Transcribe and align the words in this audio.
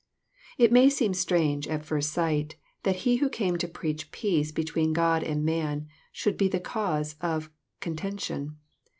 It 0.57 0.71
may 0.71 0.89
seem 0.89 1.13
strange, 1.13 1.67
at 1.67 1.85
first 1.85 2.11
sight, 2.11 2.55
that 2.81 2.95
He 3.05 3.17
who 3.17 3.29
came 3.29 3.57
to 3.59 3.67
preach 3.67 4.09
peace 4.11 4.51
between 4.51 4.93
God 4.93 5.21
and 5.21 5.45
man 5.45 5.89
should 6.11 6.37
be 6.39 6.47
the 6.47 6.59
cause 6.59 7.13
of 7.21 7.51
conten. 7.81 8.19
tion. 8.19 8.57